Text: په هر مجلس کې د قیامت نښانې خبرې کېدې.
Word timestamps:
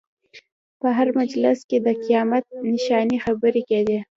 په 0.79 0.87
هر 0.97 1.07
مجلس 1.19 1.59
کې 1.69 1.77
د 1.85 1.87
قیامت 2.03 2.43
نښانې 2.71 3.17
خبرې 3.25 3.61
کېدې. 3.69 3.99